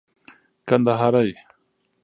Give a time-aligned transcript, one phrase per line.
[0.67, 1.27] کندهارى